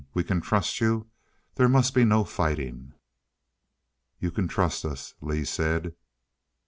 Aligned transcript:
We 0.15 0.23
can 0.23 0.41
trust 0.41 0.81
you 0.81 1.05
there 1.57 1.69
must 1.69 1.93
be 1.93 2.05
no 2.05 2.23
fighting?" 2.23 2.93
"You 4.17 4.31
can 4.31 4.47
trust 4.47 4.83
us," 4.83 5.13
Lee 5.21 5.45
said. 5.45 5.93